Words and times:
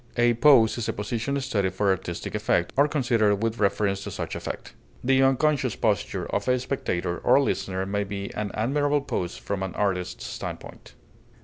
A 0.17 0.33
pose 0.33 0.79
is 0.79 0.89
a 0.89 0.93
position 0.93 1.39
studied 1.41 1.75
for 1.75 1.91
artistic 1.91 2.33
effect, 2.33 2.73
or 2.75 2.87
considered 2.87 3.35
with 3.35 3.59
reference 3.59 4.03
to 4.03 4.09
such 4.09 4.33
effect; 4.35 4.73
the 5.03 5.21
unconscious 5.21 5.75
posture 5.75 6.25
of 6.33 6.47
a 6.47 6.57
spectator 6.59 7.19
or 7.19 7.39
listener 7.39 7.85
may 7.85 8.03
be 8.03 8.33
an 8.33 8.49
admirable 8.55 9.01
pose 9.01 9.37
from 9.37 9.61
an 9.61 9.75
artist's 9.75 10.25
standpoint. 10.25 10.95